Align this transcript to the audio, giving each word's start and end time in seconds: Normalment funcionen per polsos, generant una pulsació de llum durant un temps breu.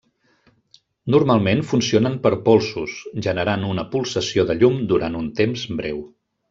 Normalment 1.15 1.61
funcionen 1.73 2.17
per 2.25 2.33
polsos, 2.49 2.97
generant 3.29 3.69
una 3.69 3.87
pulsació 3.95 4.51
de 4.53 4.61
llum 4.63 4.85
durant 4.95 5.23
un 5.25 5.33
temps 5.43 5.73
breu. 5.83 6.07